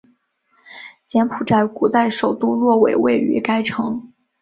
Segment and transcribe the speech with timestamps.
[1.05, 4.11] 柬埔寨古代首都洛韦位于该城。